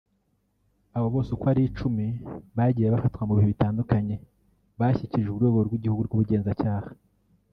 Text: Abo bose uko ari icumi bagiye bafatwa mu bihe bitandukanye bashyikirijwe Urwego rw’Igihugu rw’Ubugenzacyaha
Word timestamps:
Abo 0.95 1.07
bose 1.15 1.29
uko 1.35 1.45
ari 1.53 1.61
icumi 1.69 2.05
bagiye 2.57 2.87
bafatwa 2.93 3.21
mu 3.27 3.33
bihe 3.37 3.47
bitandukanye 3.53 4.15
bashyikirijwe 4.79 5.33
Urwego 5.45 5.59
rw’Igihugu 5.67 6.01
rw’Ubugenzacyaha 6.03 6.89